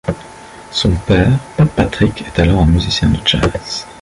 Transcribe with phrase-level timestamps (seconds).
[0.71, 3.85] Son père, Pat Patrick, est alors un musicien de jazz.